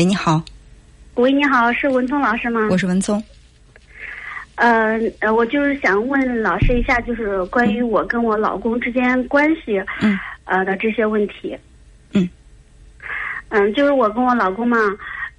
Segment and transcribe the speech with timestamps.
[0.00, 0.42] 喂，你好，
[1.16, 2.68] 喂，你好，是文聪老师吗？
[2.70, 3.22] 我是文聪。
[4.54, 11.54] 呃呃，我就是想问老师一下，就是关于我跟我老公之间关系，嗯，呃的这些问题。
[12.14, 12.26] 嗯。
[13.50, 14.78] 嗯，就是我跟我老公嘛，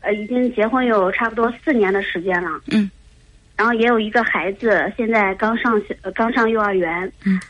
[0.00, 2.60] 呃，已经结婚有差不多四年的时间了。
[2.70, 2.90] 嗯。
[3.56, 7.10] 然后也有一个孩子，现在刚上学，刚上幼儿园。
[7.24, 7.40] 嗯。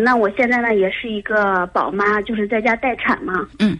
[0.00, 3.46] 那我现在呢，也是一个宝妈，就是在家待产嘛。
[3.58, 3.78] 嗯。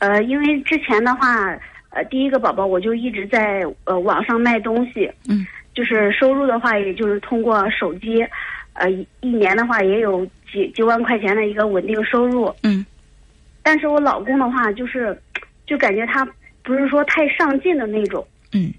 [0.00, 1.56] 呃，因为之前的话，
[1.90, 5.10] 呃，第一个宝宝我就一直在呃网上卖东西。
[5.28, 5.46] 嗯。
[5.72, 8.26] 就是收入的话，也就是通过手机，
[8.72, 12.52] 呃，一年的话也有几几万块钱的一个稳定收入。
[12.64, 12.84] 嗯。
[13.62, 15.16] 但是我老公的话，就是
[15.66, 16.26] 就感觉他
[16.64, 18.26] 不是说太上进的那种。
[18.52, 18.74] 嗯。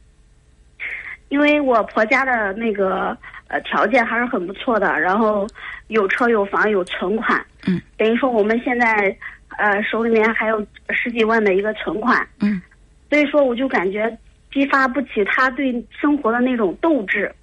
[1.29, 5.47] 因为我婆家的那个呃条件还是很不错的，然后
[5.87, 7.43] 有车有房有存款。
[7.65, 7.81] 嗯。
[7.95, 9.15] 等于说我们现在
[9.57, 12.27] 呃手里面还有十几万的一个存款。
[12.41, 12.61] 嗯。
[13.11, 14.17] 所以说，我就感觉。
[14.53, 17.33] 激发不起他对生活的那种斗志，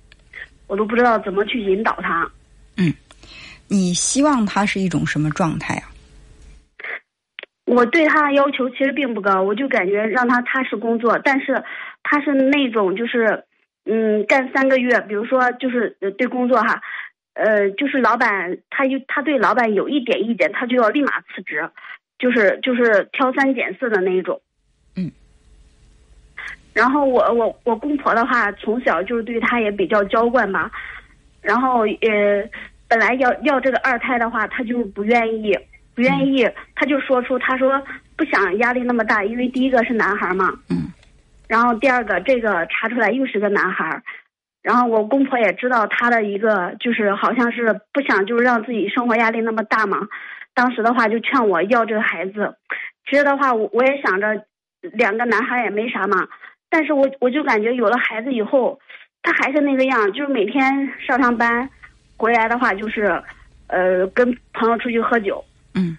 [0.67, 2.31] 我都不知道怎么去引导他。
[2.77, 2.93] 嗯，
[3.67, 5.89] 你希望他是一种什么状态啊？
[7.65, 11.65] 我对他的要求其实并不高，我就感觉让他踏实工作，但是
[12.03, 13.43] 他是那种就是
[13.87, 16.79] 嗯，干三个月，比如说就是对工作哈，
[17.33, 21.71] 呃，就是老板他有他对老板有一点意见，他就要立马辞职，
[22.19, 24.43] 就是就是挑三拣四的那一种。
[26.79, 30.71] 然后我我我公婆的话，从小就是对她也比较娇惯嘛，
[31.43, 32.49] 然后呃，
[32.89, 35.59] 本来要要这个二胎的话，她就不愿意，
[35.97, 37.83] 不愿意，她就说出她说
[38.17, 40.93] 不想压力那么大，因为第一个是男孩嘛，嗯，
[41.49, 44.01] 然后第二个这个查出来又是个男孩，
[44.63, 50.07] 然后我公婆也知道她的一个就是好像是不想就是让自己生活压力那么大嘛，
[50.55, 52.55] 当时的话就劝我要这个孩子，
[53.11, 54.45] 其实的话我我也想着
[54.93, 56.29] 两个男孩也没啥嘛。
[56.71, 58.79] 但是我我就感觉有了孩子以后，
[59.23, 60.63] 他还是那个样，就是每天
[61.01, 61.69] 上上班，
[62.17, 63.23] 回来的话就是，
[63.69, 65.43] 呃，跟朋友出去喝酒。
[65.75, 65.97] 嗯。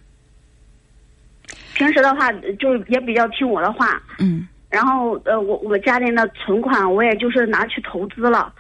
[1.74, 4.02] 平时的话，就是也比较听我的话。
[4.20, 4.48] 嗯。
[4.70, 8.54] 然后呃，我我家里的存款，我也就是拿去投资了，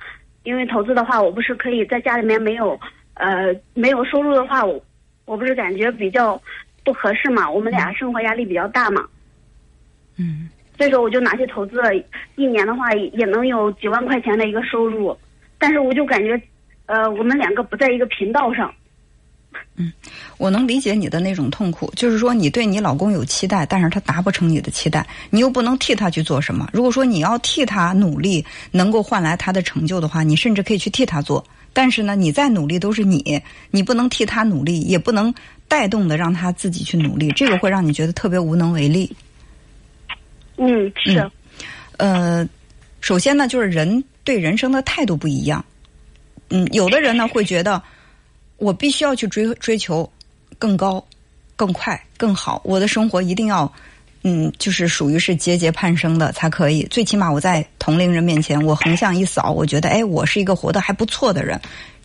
[0.44, 2.79] 因为投资的话，我不是可以在家里面没有
[3.13, 4.84] 呃没有收入的话，我
[5.25, 6.41] 我不是感觉比较
[6.84, 9.05] 不合适嘛，我们俩生活压力比较大嘛。
[10.17, 10.50] 嗯。
[10.79, 11.94] 所以说，我就拿去投资了，
[12.38, 15.13] 一年的话也能有几万块钱的一个收入，
[15.57, 16.41] 但是我就感觉，
[16.85, 18.73] 呃，我们两个不在一个频道上。
[19.75, 19.91] 嗯，
[20.38, 26.69] 我能理解你的那种痛苦，就是说你对你老公有期待，但是他达不成你的期待，你又不能替他去做什么。
[26.72, 31.44] 如果说你要替他努力，能够换来他的成就的话，你甚至可以去替他做。
[31.73, 35.34] 但是呢，你再努力都是你，你不能替他努力，也不能
[35.67, 39.13] 带动的让他自己去努力，这个会让你觉得特别无能为力。
[40.59, 41.31] 嗯，是，
[41.97, 42.47] 呃，
[43.00, 45.64] 首先呢，就是人对人生的态度不一样。
[46.50, 47.81] 嗯，有的人呢会觉得，
[48.58, 50.09] 我必须要去追追求
[50.58, 51.03] 更高、
[51.56, 53.72] 更快、更好，我的生活一定要，
[54.24, 56.84] 嗯，就是属于是节节攀升的才可以。
[56.90, 61.59] 最起码我在同龄人面前，我横向一扫，我觉得，哎，我是一个活得还不错的人。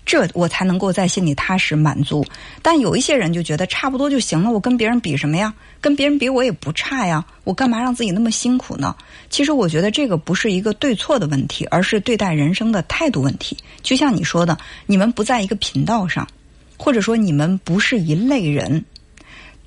[0.06, 2.24] 这我才能够在心里踏实满足，
[2.60, 5.54] 但有一些人就觉得差不多就行了，我跟别人比什么呀？
[5.80, 8.94] 跟别人比我也不差呀，我干嘛让自己那么辛苦呢？
[9.30, 13.56] 其实我觉得这个不是一个对错的问题，而是对待人生的态度问题。
[13.82, 16.28] 就像你说的，你们不在一个频道上，
[16.76, 18.84] 或者说你们不是一类人。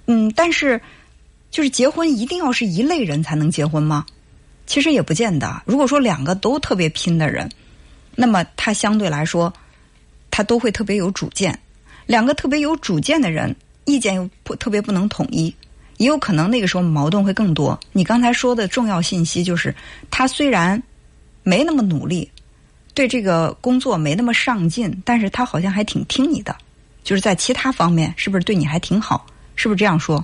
[0.05, 0.79] 嗯，但是
[1.49, 4.05] 就是结婚一定要是一类人才能结婚吗？
[4.67, 5.63] 其实也不见得。
[5.65, 7.49] 如果说两个都特别拼的人，
[8.15, 9.51] 那么他相对来说。
[10.37, 11.57] 他都会特别有主见，
[12.05, 13.55] 两个特别有主见的人，
[13.85, 15.51] 意见又不特别不能统一，
[15.97, 17.79] 也有可能那个时候矛盾会更多。
[17.91, 19.73] 你刚才说的重要信息就是，
[20.11, 20.79] 他虽然
[21.41, 22.29] 没那么努力，
[22.93, 26.55] 对这个工作没那么上进，但是他好像还挺听你的，
[27.03, 29.25] 就是在其他方面是不是对你还挺好？
[29.55, 30.23] 是不是这样说？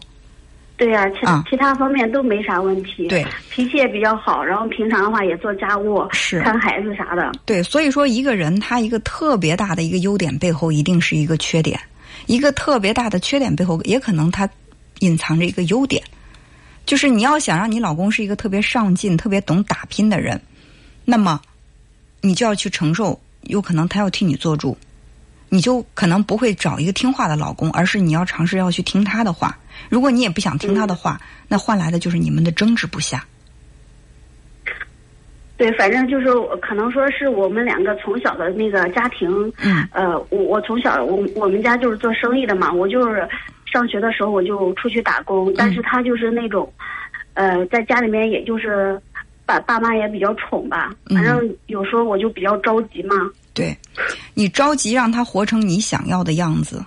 [0.76, 1.20] 对呀，其
[1.50, 3.08] 其他方面都没啥问题。
[3.08, 7.32] 对，脾气也比较好，然后平常的话也做家务、是看孩子啥的。
[7.46, 11.78] 对，所以说一个人他一个特别大的一个优点背后，一定是一个缺点；
[12.26, 14.50] 一个特别大的缺点背后，也可能他
[15.00, 16.04] 隐藏着一个优点。
[16.86, 20.42] 就是你要想让你老公是一个特别上进、特别懂打拼的人，
[21.06, 21.40] 那么
[22.20, 24.78] 你就要去承受，有可能他要替你做主。
[25.54, 29.56] 你就可能不会找一个听话的老公，而是你要尝试要去听他的话。
[29.88, 33.24] 如果你也不想听他的话，那换来的就是你们的争执不下。
[35.56, 36.26] 对，反正就是
[36.60, 39.30] 可能说是我们两个从小的那个家庭，
[39.60, 43.30] 嗯，呃，我我从小我我们家就是做生意的嘛，我就是
[43.72, 46.68] 上学的时候我就出去打工，但是他就是那种，
[47.36, 49.00] 呃，在家里面也就是
[49.46, 53.16] 爸爸妈也比较宠吧，反正有时候我就比较着急嘛。
[53.54, 53.78] 对，
[54.34, 56.84] 你着急让他活成你想要的样子，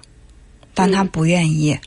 [0.75, 1.79] 但他不愿意，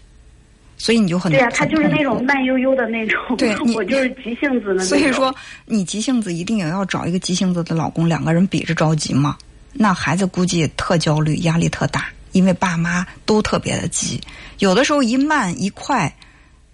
[0.78, 4.86] 所以你就很对呀、他就是那种慢悠悠的那种，对我就是急性子的那种。
[4.86, 5.36] 所以说，
[5.66, 9.38] 你急性子一定也要找一个急性子的老公，两个人比着着急嘛。
[9.74, 14.20] 那孩子估计特焦虑，压力特大，因为爸妈都特别的急。
[14.60, 16.12] 有的时候一慢一快，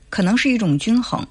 [0.10, 1.26] 可能是一种均衡，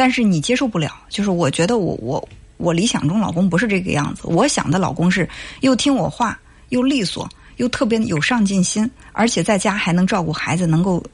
[0.00, 0.90] 但是你接受不了。
[1.10, 2.26] 就是我觉得我我
[2.56, 5.28] 我理想中老公不是这个样子，我想的老公是
[5.60, 11.04] 又听我话，又利索，又特别有上进心，而且在家还能照顾孩子，能够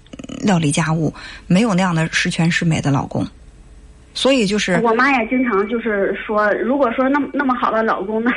[0.40, 1.12] 料理家务，
[1.48, 3.26] 没有那样的十全十美的老公。
[4.14, 8.32] 所以就是我妈也经常就是说，如果说那么那么好的老公，那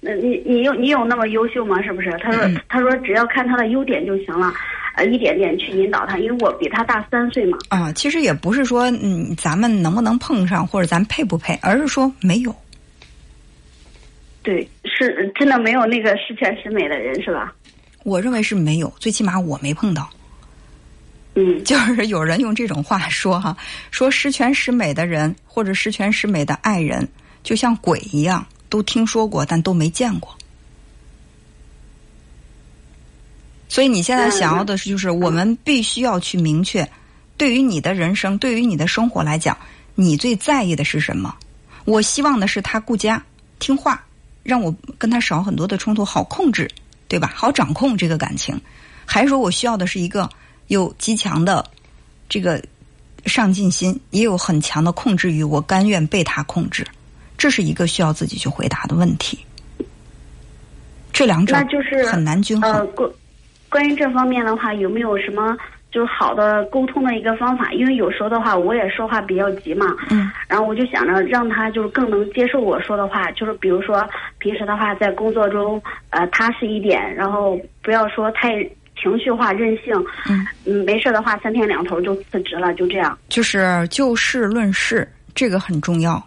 [0.00, 1.82] 那你你有你有那么优秀吗？
[1.82, 2.10] 是不是？
[2.22, 4.52] 她说她说只要看他的优点就行了，
[4.94, 7.58] 呃，一点点去引导他，因为我比他大三岁嘛。
[7.68, 12.54] 啊，其实也不是说嗯咱们能不能碰上或者咱配不配，而是说没有。
[14.42, 17.54] 对，是真的没有那个十全十美的人，是吧？
[18.04, 20.10] 我认为是没有，最起码我没碰到。
[21.34, 23.56] 嗯， 就是有人用这种话说哈，
[23.90, 27.08] 说十全十美的人或者十全十美的爱人，
[27.42, 30.36] 就像鬼一样，都听说过，但都没见过。
[33.72, 36.86] 所以你现在想要的是，就是我们必须要去明确，
[37.38, 39.56] 对于你的人生，对于你的生活来讲，
[39.94, 41.34] 你最在意的是什么？
[41.86, 43.24] 我希望的是他顾家、
[43.60, 44.04] 听话，
[44.42, 46.70] 让我跟他少很多的冲突，好控制，
[47.08, 47.32] 对吧？
[47.34, 48.60] 好掌控这个感情，
[49.06, 50.28] 还是说我需要的是一个？
[50.68, 51.64] 有极强的
[52.28, 52.62] 这个
[53.24, 56.86] 上进心，也有很强的控制欲，我甘愿被他控制，
[57.38, 59.38] 这是一个需要自己去回答的问题。
[61.10, 62.86] 这两者那就是很难均衡。
[63.72, 65.56] 关于这方面的话，有没有什么
[65.90, 67.72] 就是好的沟通的一个方法？
[67.72, 74.06] 因为有时候的话，我也说话比较急嘛，嗯，然后我就想着让他就是更能接受我说的话，就是比如说
[74.38, 78.68] 平时的话，在工作中呃踏实一点，然后不要说太。
[79.00, 79.92] 情绪化、任性，
[80.28, 83.18] 嗯嗯，没事的话，三天两头就辞职了，就这样。
[83.28, 86.22] 就是就事论事，这个很重要。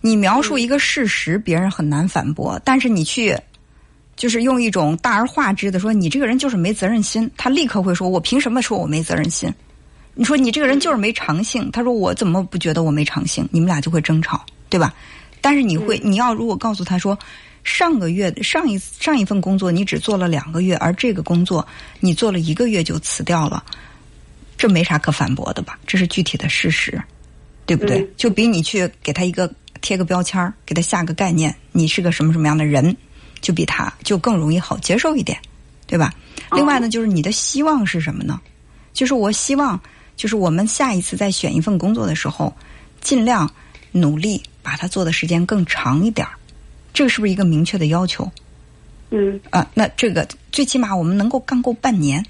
[0.00, 3.34] 你描述一个事实，别人很难反驳，但是你去，
[4.16, 9.52] 就是用一种大而化之的说，你这个人就是没责任心，他立刻会说，我凭什么说我没责任心？
[10.14, 13.48] 你说你这个人就是没长性，他说我怎么不觉得我没长性？
[13.50, 14.94] 你们俩就会争吵，对吧？
[15.40, 17.18] 但是你会，你要如果告诉他说。
[17.64, 21.64] 上个月上一上一份工作你只做了两个月，而这个工作
[22.00, 23.62] 你做了一个月就辞掉了，
[24.58, 25.78] 这没啥可反驳的吧？
[25.86, 27.00] 这是具体的事实，
[27.64, 28.00] 对不对？
[28.00, 29.48] 嗯、就比你去给他一个
[29.80, 32.96] 贴个标签给他下个概念，你是个什么什么样的人，
[33.42, 35.38] 就比他就更容易好接受一点，
[35.86, 36.14] 对吧？
[36.48, 38.40] 哦、另外呢，就是你的希望是什么呢？
[38.94, 39.78] 就是我希望，
[40.16, 42.54] 就是我们下一次再选一份工作的时候，
[43.00, 43.50] 尽量
[43.90, 46.32] 努力把它做的时间更长一点儿。
[46.94, 48.30] 这个是不是一个明确的要求？
[49.10, 52.24] 嗯啊，那这个最起码我们能够干够半年，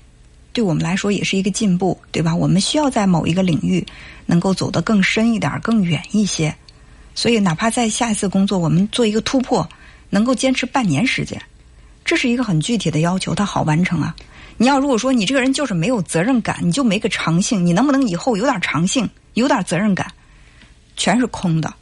[0.53, 2.35] 对我们来说也是一个进步，对吧？
[2.35, 3.87] 我们需要在某一个领域
[4.27, 6.55] 能够走得更深一点、更远一些。
[7.15, 9.69] 所以，哪怕在下一次工作我们做一个突破，
[10.13, 11.41] 能够坚持半年时间，
[12.05, 14.15] 这是一个很具体的要求，它好完成啊。
[14.59, 20.07] 你要如果说你这个人就是没有责任感，你就没个长性，你能不能以后有点长性、有点责任感？
[20.99, 21.73] 全是空的。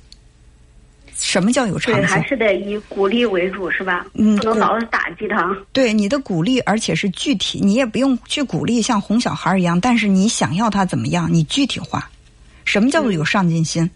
[1.16, 2.02] 什么叫有长性？
[2.02, 4.06] 对，还是得以鼓励为主，是吧？
[4.14, 5.54] 嗯，不能老是打击他。
[5.72, 12.08] 对你的鼓励，而且是具体，你也不用去鼓励像哄小孩一样，但是你想要他怎么样，你具体化。
[12.64, 13.82] 什么叫做有上进心？
[13.82, 13.90] 嗯、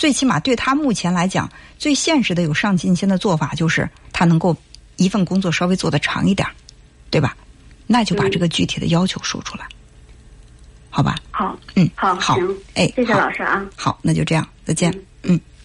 [0.00, 1.46] 最起码对他目前来讲，
[1.78, 4.56] 最现实的有上进心的做法就是他能够
[4.96, 6.48] 一份工作稍微做得长一点，
[7.10, 7.36] 对吧？
[7.86, 9.76] 那就把这个具体的要求说出来，嗯、
[10.88, 11.16] 好吧？
[11.30, 13.62] 好，嗯，好，好行，哎，谢谢老师啊。
[13.76, 14.90] 好，那就这样，再见，
[15.22, 15.34] 嗯。
[15.34, 15.40] 嗯